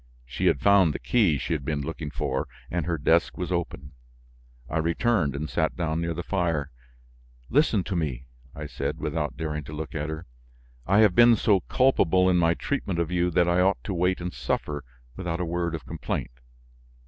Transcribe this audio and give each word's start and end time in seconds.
She 0.25 0.47
had 0.47 0.59
found 0.59 0.93
the 0.95 0.99
key 0.99 1.37
she 1.37 1.53
had 1.53 1.63
been 1.63 1.81
looking 1.83 2.09
for 2.09 2.47
and 2.71 2.87
her 2.87 2.97
desk 2.97 3.37
was 3.37 3.51
open. 3.51 3.91
I 4.67 4.79
returned 4.79 5.35
and 5.35 5.47
sat 5.47 5.75
down 5.75 6.01
near 6.01 6.15
the 6.15 6.23
fire. 6.23 6.71
"Listen 7.51 7.83
to 7.83 7.95
me," 7.95 8.25
I 8.55 8.65
said 8.65 8.97
without 8.99 9.37
daring 9.37 9.63
to 9.65 9.73
look 9.73 9.93
at 9.93 10.09
her; 10.09 10.25
"I 10.87 11.01
have 11.01 11.13
been 11.13 11.35
so 11.35 11.59
culpable 11.59 12.31
in 12.31 12.37
my 12.37 12.55
treatment 12.55 12.97
of 12.97 13.11
you 13.11 13.29
that 13.29 13.47
I 13.47 13.61
ought 13.61 13.77
to 13.83 13.93
wait 13.93 14.19
and 14.19 14.33
suffer 14.33 14.83
without 15.15 15.39
a 15.39 15.45
word 15.45 15.75
of 15.75 15.85
complaint. 15.85 16.31